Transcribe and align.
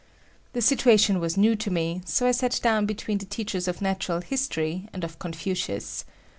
The 0.53 0.63
situation 0.63 1.19
was 1.19 1.37
new 1.37 1.55
to 1.57 1.69
me, 1.69 2.01
so 2.05 2.25
I 2.25 2.31
sat 2.31 2.59
down 2.63 2.87
between 2.87 3.19
the 3.19 3.25
teachers 3.25 3.67
of 3.67 3.83
natural 3.83 4.21
history 4.21 4.89
and 4.93 5.03
of 5.03 5.19
Confucius. 5.19 6.05